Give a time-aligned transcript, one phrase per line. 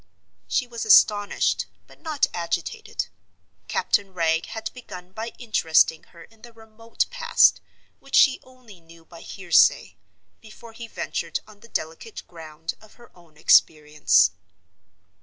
[0.47, 3.05] She was astonished, but not agitated.
[3.67, 7.61] Captain Wragge had begun by interesting her in the remote past,
[7.99, 9.97] which she only knew by hearsay,
[10.41, 14.31] before he ventured on the delicate ground of her own experience.